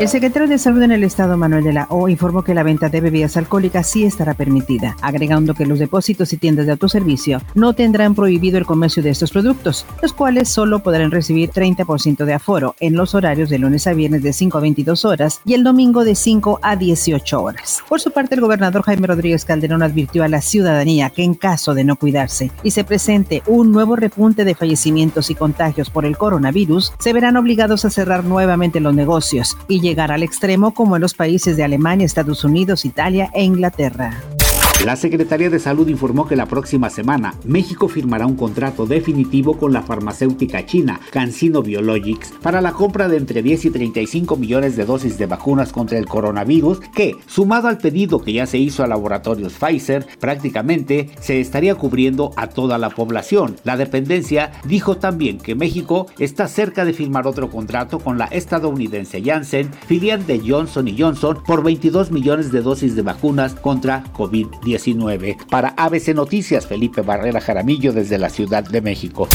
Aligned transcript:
El 0.00 0.08
secretario 0.08 0.48
de 0.48 0.56
Salud 0.56 0.80
en 0.80 0.92
el 0.92 1.04
Estado, 1.04 1.36
Manuel 1.36 1.62
de 1.62 1.74
la 1.74 1.86
O, 1.90 2.08
informó 2.08 2.42
que 2.42 2.54
la 2.54 2.62
venta 2.62 2.88
de 2.88 3.02
bebidas 3.02 3.36
alcohólicas 3.36 3.86
sí 3.86 4.06
estará 4.06 4.32
permitida, 4.32 4.96
agregando 5.02 5.52
que 5.52 5.66
los 5.66 5.78
depósitos 5.78 6.32
y 6.32 6.38
tiendas 6.38 6.64
de 6.64 6.72
autoservicio 6.72 7.42
no 7.54 7.74
tendrán 7.74 8.14
prohibido 8.14 8.56
el 8.56 8.64
comercio 8.64 9.02
de 9.02 9.10
estos 9.10 9.30
productos, 9.30 9.84
los 10.00 10.14
cuales 10.14 10.48
solo 10.48 10.78
podrán 10.78 11.10
recibir 11.10 11.50
30% 11.50 12.24
de 12.24 12.32
aforo 12.32 12.76
en 12.80 12.94
los 12.94 13.14
horarios 13.14 13.50
de 13.50 13.58
lunes 13.58 13.86
a 13.86 13.92
viernes 13.92 14.22
de 14.22 14.32
5 14.32 14.56
a 14.56 14.62
22 14.62 15.04
horas 15.04 15.42
y 15.44 15.52
el 15.52 15.64
domingo 15.64 16.02
de 16.02 16.14
5 16.14 16.60
a 16.62 16.76
18 16.76 17.42
horas. 17.42 17.82
Por 17.86 18.00
su 18.00 18.10
parte, 18.10 18.36
el 18.36 18.40
gobernador 18.40 18.80
Jaime 18.84 19.06
Rodríguez 19.06 19.44
Calderón 19.44 19.82
advirtió 19.82 20.24
a 20.24 20.28
la 20.28 20.40
ciudadanía 20.40 21.10
que 21.10 21.24
en 21.24 21.34
caso 21.34 21.74
de 21.74 21.84
no 21.84 21.96
cuidarse 21.96 22.50
y 22.62 22.70
se 22.70 22.84
presente 22.84 23.42
un 23.46 23.70
nuevo 23.70 23.96
repunte 23.96 24.46
de 24.46 24.54
fallecimientos 24.54 25.28
y 25.28 25.34
contagios 25.34 25.90
por 25.90 26.06
el 26.06 26.16
coronavirus, 26.16 26.94
se 26.98 27.12
verán 27.12 27.36
obligados 27.36 27.84
a 27.84 27.90
cerrar 27.90 28.24
nuevamente 28.24 28.80
los 28.80 28.94
negocios 28.94 29.58
y 29.68 29.89
llegar 29.90 30.12
al 30.12 30.22
extremo 30.22 30.72
como 30.72 30.96
en 30.96 31.02
los 31.02 31.14
países 31.14 31.56
de 31.56 31.64
Alemania, 31.64 32.06
Estados 32.06 32.44
Unidos, 32.44 32.84
Italia 32.84 33.28
e 33.34 33.42
Inglaterra. 33.42 34.39
La 34.84 34.96
Secretaría 34.96 35.50
de 35.50 35.58
Salud 35.58 35.88
informó 35.88 36.26
que 36.26 36.36
la 36.36 36.46
próxima 36.46 36.88
semana 36.88 37.34
México 37.44 37.86
firmará 37.86 38.24
un 38.24 38.34
contrato 38.34 38.86
definitivo 38.86 39.58
con 39.58 39.74
la 39.74 39.82
farmacéutica 39.82 40.64
china 40.64 40.98
CanSino 41.10 41.62
Biologics 41.62 42.32
para 42.40 42.62
la 42.62 42.72
compra 42.72 43.06
de 43.06 43.18
entre 43.18 43.42
10 43.42 43.66
y 43.66 43.70
35 43.70 44.36
millones 44.38 44.76
de 44.76 44.86
dosis 44.86 45.18
de 45.18 45.26
vacunas 45.26 45.70
contra 45.70 45.98
el 45.98 46.06
coronavirus 46.06 46.80
que, 46.94 47.18
sumado 47.26 47.68
al 47.68 47.76
pedido 47.76 48.22
que 48.22 48.32
ya 48.32 48.46
se 48.46 48.56
hizo 48.56 48.82
a 48.82 48.86
laboratorios 48.86 49.52
Pfizer, 49.52 50.06
prácticamente 50.18 51.10
se 51.20 51.40
estaría 51.40 51.74
cubriendo 51.74 52.32
a 52.36 52.46
toda 52.46 52.78
la 52.78 52.88
población. 52.88 53.56
La 53.64 53.76
dependencia 53.76 54.50
dijo 54.64 54.96
también 54.96 55.36
que 55.36 55.54
México 55.54 56.06
está 56.18 56.48
cerca 56.48 56.86
de 56.86 56.94
firmar 56.94 57.26
otro 57.26 57.50
contrato 57.50 57.98
con 57.98 58.16
la 58.16 58.26
estadounidense 58.26 59.22
Janssen, 59.22 59.70
filial 59.86 60.26
de 60.26 60.40
Johnson 60.40 60.88
Johnson, 60.98 61.36
por 61.46 61.62
22 61.62 62.10
millones 62.10 62.50
de 62.50 62.62
dosis 62.62 62.96
de 62.96 63.02
vacunas 63.02 63.54
contra 63.54 64.04
COVID-19. 64.14 64.69
Para 65.48 65.70
ABC 65.76 66.14
Noticias, 66.14 66.66
Felipe 66.66 67.02
Barrera 67.02 67.40
Jaramillo 67.40 67.92
desde 67.92 68.18
la 68.18 68.28
Ciudad 68.28 68.62
de 68.62 68.80
México. 68.80 69.28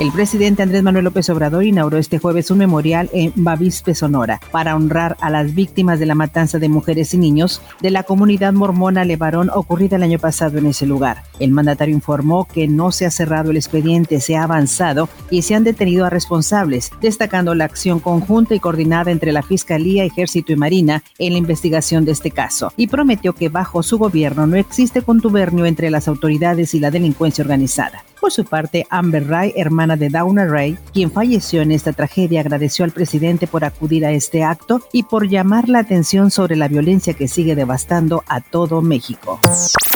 El 0.00 0.12
presidente 0.12 0.62
Andrés 0.62 0.84
Manuel 0.84 1.06
López 1.06 1.28
Obrador 1.28 1.64
inauguró 1.64 1.98
este 1.98 2.20
jueves 2.20 2.52
un 2.52 2.58
memorial 2.58 3.10
en 3.12 3.32
Bavispe, 3.34 3.96
Sonora, 3.96 4.40
para 4.52 4.76
honrar 4.76 5.16
a 5.20 5.28
las 5.28 5.54
víctimas 5.56 5.98
de 5.98 6.06
la 6.06 6.14
matanza 6.14 6.60
de 6.60 6.68
mujeres 6.68 7.14
y 7.14 7.18
niños 7.18 7.60
de 7.80 7.90
la 7.90 8.04
comunidad 8.04 8.52
mormona 8.52 9.04
Levarón 9.04 9.50
ocurrida 9.52 9.96
el 9.96 10.04
año 10.04 10.20
pasado 10.20 10.56
en 10.56 10.66
ese 10.66 10.86
lugar. 10.86 11.24
El 11.40 11.50
mandatario 11.50 11.94
informó 11.94 12.46
que 12.46 12.68
no 12.68 12.92
se 12.92 13.06
ha 13.06 13.10
cerrado 13.10 13.50
el 13.50 13.56
expediente, 13.56 14.20
se 14.20 14.36
ha 14.36 14.44
avanzado 14.44 15.08
y 15.30 15.42
se 15.42 15.56
han 15.56 15.64
detenido 15.64 16.06
a 16.06 16.10
responsables, 16.10 16.92
destacando 17.00 17.56
la 17.56 17.64
acción 17.64 17.98
conjunta 17.98 18.54
y 18.54 18.60
coordinada 18.60 19.10
entre 19.10 19.32
la 19.32 19.42
Fiscalía, 19.42 20.04
Ejército 20.04 20.52
y 20.52 20.56
Marina 20.56 21.02
en 21.18 21.32
la 21.32 21.38
investigación 21.38 22.04
de 22.04 22.12
este 22.12 22.30
caso, 22.30 22.72
y 22.76 22.86
prometió 22.86 23.32
que 23.34 23.48
bajo 23.48 23.82
su 23.82 23.98
gobierno 23.98 24.46
no 24.46 24.56
existe 24.56 24.77
contubernio 25.04 25.66
entre 25.66 25.90
las 25.90 26.06
autoridades 26.06 26.74
y 26.74 26.80
la 26.80 26.90
delincuencia 26.90 27.42
organizada. 27.42 28.04
Por 28.20 28.32
su 28.32 28.44
parte, 28.44 28.86
Amber 28.90 29.26
Ray, 29.26 29.52
hermana 29.56 29.96
de 29.96 30.08
Downa 30.08 30.44
Ray, 30.46 30.78
quien 30.92 31.10
falleció 31.10 31.62
en 31.62 31.72
esta 31.72 31.92
tragedia, 31.92 32.40
agradeció 32.40 32.84
al 32.84 32.92
presidente 32.92 33.46
por 33.46 33.64
acudir 33.64 34.06
a 34.06 34.12
este 34.12 34.44
acto 34.44 34.80
y 34.92 35.04
por 35.04 35.28
llamar 35.28 35.68
la 35.68 35.80
atención 35.80 36.30
sobre 36.30 36.56
la 36.56 36.68
violencia 36.68 37.14
que 37.14 37.28
sigue 37.28 37.54
devastando 37.54 38.22
a 38.28 38.40
todo 38.40 38.82
México. 38.82 39.40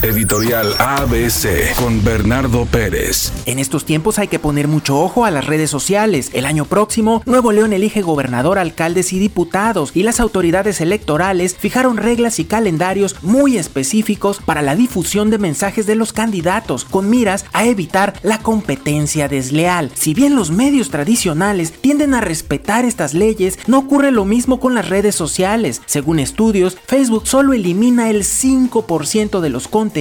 Editorial 0.02 0.74
ABC 0.80 1.76
con 1.76 2.02
Bernardo 2.02 2.66
Pérez. 2.66 3.32
En 3.46 3.60
estos 3.60 3.84
tiempos 3.84 4.18
hay 4.18 4.26
que 4.26 4.40
poner 4.40 4.66
mucho 4.66 4.98
ojo 4.98 5.24
a 5.24 5.30
las 5.30 5.46
redes 5.46 5.70
sociales. 5.70 6.30
El 6.32 6.44
año 6.44 6.64
próximo, 6.64 7.22
Nuevo 7.24 7.52
León 7.52 7.72
elige 7.72 8.02
gobernador, 8.02 8.58
alcaldes 8.58 9.12
y 9.12 9.20
diputados 9.20 9.92
y 9.94 10.02
las 10.02 10.18
autoridades 10.18 10.80
electorales 10.80 11.54
fijaron 11.56 11.98
reglas 11.98 12.40
y 12.40 12.44
calendarios 12.46 13.22
muy 13.22 13.56
específicos 13.56 14.40
para 14.44 14.60
la 14.60 14.74
difusión 14.74 15.30
de 15.30 15.38
mensajes 15.38 15.86
de 15.86 15.94
los 15.94 16.12
candidatos 16.12 16.84
con 16.84 17.08
miras 17.08 17.44
a 17.52 17.66
evitar 17.66 18.14
la 18.24 18.38
competencia 18.38 19.28
desleal. 19.28 19.92
Si 19.94 20.14
bien 20.14 20.34
los 20.34 20.50
medios 20.50 20.90
tradicionales 20.90 21.74
tienden 21.80 22.14
a 22.14 22.20
respetar 22.20 22.84
estas 22.84 23.14
leyes, 23.14 23.56
no 23.68 23.78
ocurre 23.78 24.10
lo 24.10 24.24
mismo 24.24 24.58
con 24.58 24.74
las 24.74 24.88
redes 24.88 25.14
sociales. 25.14 25.80
Según 25.86 26.18
estudios, 26.18 26.76
Facebook 26.86 27.28
solo 27.28 27.52
elimina 27.52 28.10
el 28.10 28.24
5% 28.24 29.38
de 29.38 29.48
los 29.48 29.68
contenidos 29.68 29.91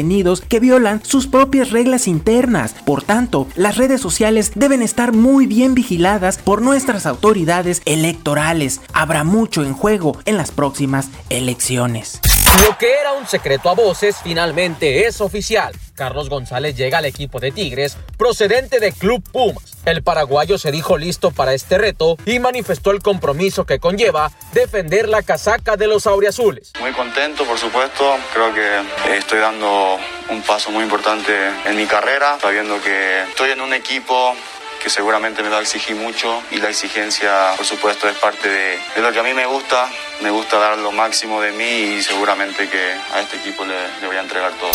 que 0.42 0.60
violan 0.60 1.02
sus 1.04 1.28
propias 1.28 1.72
reglas 1.72 2.08
internas. 2.08 2.74
Por 2.86 3.04
tanto, 3.04 3.48
las 3.56 3.78
redes 3.78 4.02
sociales 4.02 4.54
deben 4.56 4.82
estar 4.82 5.14
muy 5.14 5.48
bien 5.48 5.76
vigiladas 5.76 6.38
por 6.38 6.62
nuestras 6.62 7.06
autoridades 7.06 7.82
electorales. 7.86 8.82
Habrá 8.94 9.24
mucho 9.24 9.64
en 9.64 9.74
juego 9.74 10.18
en 10.26 10.38
las 10.38 10.52
próximas 10.52 11.10
elecciones. 11.30 12.22
Lo 12.60 12.78
que 12.78 12.94
era 13.00 13.14
un 13.14 13.26
secreto 13.28 13.70
a 13.70 13.74
voces 13.74 14.18
finalmente 14.22 15.08
es 15.08 15.22
oficial. 15.22 15.74
Carlos 15.96 16.30
González 16.30 16.76
llega 16.76 16.98
al 16.98 17.06
equipo 17.06 17.40
de 17.40 17.52
Tigres 17.52 17.98
procedente 18.18 18.80
de 18.80 18.92
Club 18.92 19.24
Pumas. 19.32 19.78
El 19.86 20.04
paraguayo 20.04 20.58
se 20.58 20.70
dijo 20.72 20.98
listo 20.98 21.32
para 21.32 21.54
este 21.54 21.78
reto 21.78 22.18
y 22.26 22.40
manifestó 22.40 22.92
el 22.92 23.02
compromiso 23.02 23.66
que 23.66 23.80
conlleva 23.80 24.32
defender 24.54 25.08
la 25.08 25.24
casaca 25.24 25.78
de 25.78 25.88
los 25.88 26.06
auriazules. 26.06 26.74
Muy 26.80 26.92
contento, 26.92 27.46
por 27.46 27.58
supuesto. 27.58 28.18
Creo 28.34 28.54
que 28.54 29.18
estoy 29.18 29.40
dando 29.40 29.98
un 30.30 30.42
paso 30.42 30.72
muy 30.72 30.84
importante 30.84 31.34
en 31.66 31.76
mi 31.78 31.86
carrera, 31.86 32.38
sabiendo 32.42 32.82
que 32.82 33.24
estoy 33.24 33.52
en 33.52 33.62
un 33.62 33.74
equipo 33.74 34.36
que 34.84 34.90
seguramente 34.90 35.42
me 35.42 35.50
va 35.50 35.60
a 35.60 35.62
exigir 35.62 35.96
mucho 35.96 36.42
y 36.52 36.58
la 36.58 36.70
exigencia, 36.70 37.54
por 37.56 37.66
supuesto, 37.66 38.10
es 38.10 38.18
parte 38.18 38.50
de, 38.50 38.80
de 38.96 39.02
lo 39.02 39.12
que 39.12 39.20
a 39.20 39.24
mí 39.24 39.34
me 39.34 39.46
gusta 39.46 39.88
me 40.22 40.30
gusta 40.30 40.58
dar 40.58 40.78
lo 40.78 40.92
máximo 40.92 41.42
de 41.42 41.52
mí 41.52 41.98
y 41.98 42.02
seguramente 42.04 42.70
que 42.70 42.94
a 43.14 43.22
este 43.22 43.38
equipo 43.38 43.64
le, 43.66 43.74
voy 44.06 44.16
a 44.16 44.22
entregar 44.22 44.52
todo. 44.60 44.70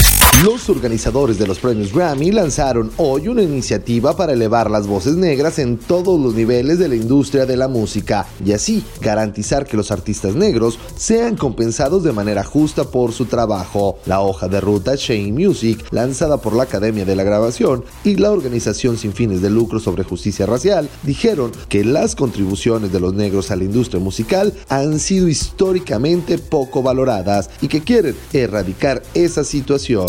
Los 0.44 0.68
organizadores 0.68 1.38
de 1.38 1.46
los 1.46 1.58
premios 1.58 1.92
Grammy 1.92 2.32
lanzaron 2.32 2.90
hoy 2.96 3.28
una 3.28 3.42
iniciativa 3.42 4.16
para 4.16 4.32
elevar 4.32 4.70
las 4.70 4.86
voces 4.86 5.16
negras 5.16 5.58
en 5.58 5.78
todos 5.78 6.20
los 6.20 6.34
niveles 6.34 6.78
de 6.78 6.88
la 6.88 6.96
industria 6.96 7.46
de 7.46 7.56
la 7.56 7.68
música 7.68 8.26
y 8.44 8.52
así 8.52 8.84
garantizar 9.00 9.66
que 9.66 9.76
los 9.76 9.90
artistas 9.90 10.34
negros 10.34 10.78
sean 10.96 11.36
compensados 11.36 12.02
de 12.02 12.12
manera 12.12 12.42
justa 12.42 12.84
por 12.84 13.12
su 13.12 13.26
trabajo. 13.26 13.98
La 14.04 14.20
hoja 14.20 14.48
de 14.48 14.60
ruta 14.60 14.94
Shane 14.96 15.32
Music, 15.32 15.84
lanzada 15.90 16.38
por 16.38 16.54
la 16.54 16.64
Academia 16.64 17.04
de 17.04 17.16
la 17.16 17.22
Grabación 17.22 17.84
y 18.04 18.16
la 18.16 18.32
organización 18.32 18.98
sin 18.98 19.12
fines 19.12 19.42
de 19.42 19.50
lucro 19.50 19.78
sobre 19.78 20.02
justicia 20.02 20.44
racial, 20.46 20.88
dijeron 21.02 21.52
que 21.68 21.84
las 21.84 22.16
contribuciones 22.16 22.92
de 22.92 23.00
los 23.00 23.14
negros 23.14 23.50
a 23.50 23.56
la 23.56 23.64
industria 23.64 24.00
musical 24.00 24.52
han 24.68 24.98
sido 24.98 25.28
históricamente 25.36 26.38
poco 26.38 26.82
valoradas 26.82 27.50
y 27.60 27.68
que 27.68 27.82
quieren 27.82 28.16
erradicar 28.32 29.02
esa 29.12 29.44
situación. 29.44 30.06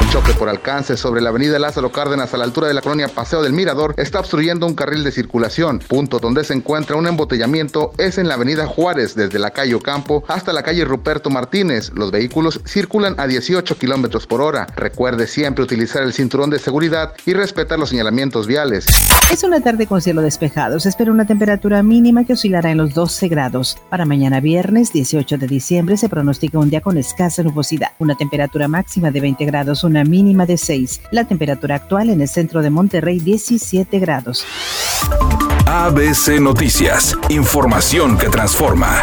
Un 0.00 0.08
choque 0.08 0.32
por 0.32 0.48
alcance 0.48 0.96
sobre 0.96 1.20
la 1.20 1.28
avenida 1.28 1.58
Lázaro 1.58 1.92
Cárdenas 1.92 2.32
a 2.32 2.38
la 2.38 2.44
altura 2.44 2.68
de 2.68 2.74
la 2.74 2.80
colonia 2.80 3.08
Paseo 3.08 3.42
del 3.42 3.52
Mirador 3.52 3.94
está 3.98 4.20
obstruyendo 4.20 4.66
un 4.66 4.74
carril 4.74 5.04
de 5.04 5.12
circulación. 5.12 5.78
Punto 5.78 6.18
donde 6.18 6.42
se 6.42 6.54
encuentra 6.54 6.96
un 6.96 7.06
embotellamiento 7.06 7.92
es 7.98 8.16
en 8.16 8.26
la 8.26 8.34
avenida 8.34 8.66
Juárez, 8.66 9.14
desde 9.14 9.38
la 9.38 9.50
calle 9.50 9.74
Ocampo 9.74 10.24
hasta 10.26 10.54
la 10.54 10.62
calle 10.62 10.86
Ruperto 10.86 11.28
Martínez. 11.28 11.92
Los 11.94 12.10
vehículos 12.10 12.60
circulan 12.64 13.14
a 13.18 13.26
18 13.26 13.76
kilómetros 13.76 14.26
por 14.26 14.40
hora. 14.40 14.66
Recuerde 14.74 15.26
siempre 15.26 15.64
utilizar 15.64 16.02
el 16.02 16.14
cinturón 16.14 16.48
de 16.48 16.58
seguridad 16.58 17.12
y 17.26 17.34
respetar 17.34 17.78
los 17.78 17.90
señalamientos 17.90 18.46
viales. 18.46 18.86
Es 19.30 19.44
una 19.44 19.60
tarde 19.60 19.86
con 19.86 20.00
cielo 20.00 20.22
despejado. 20.22 20.80
Se 20.80 20.88
espera 20.88 21.12
una 21.12 21.26
temperatura 21.26 21.82
mínima 21.82 22.24
que 22.24 22.32
oscilará 22.32 22.70
en 22.70 22.78
los 22.78 22.94
12 22.94 23.28
grados. 23.28 23.76
Para 23.90 24.06
mañana 24.06 24.40
viernes 24.70 24.92
18 24.92 25.36
de 25.36 25.48
diciembre 25.48 25.96
se 25.96 26.08
pronostica 26.08 26.60
un 26.60 26.70
día 26.70 26.80
con 26.80 26.96
escasa 26.96 27.42
nubosidad. 27.42 27.88
Una 27.98 28.14
temperatura 28.14 28.68
máxima 28.68 29.10
de 29.10 29.20
20 29.20 29.44
grados, 29.44 29.82
una 29.82 30.04
mínima 30.04 30.46
de 30.46 30.56
6. 30.56 31.00
La 31.10 31.24
temperatura 31.24 31.74
actual 31.74 32.08
en 32.08 32.20
el 32.20 32.28
centro 32.28 32.62
de 32.62 32.70
Monterrey 32.70 33.18
17 33.18 33.98
grados. 33.98 34.44
ABC 35.66 36.40
Noticias. 36.40 37.18
Información 37.30 38.16
que 38.16 38.28
transforma. 38.28 39.02